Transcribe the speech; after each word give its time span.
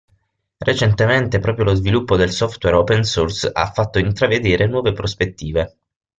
Recentemente 0.59 1.37
proprio 1.37 1.65
lo 1.65 1.75
sviluppo 1.75 2.15
del 2.17 2.31
software 2.31 2.73
open 2.73 3.03
source 3.03 3.47
ha 3.53 3.71
fatto 3.71 3.99
intravedere 3.99 4.65
nuove 4.65 4.93
prospettive. 4.93 5.77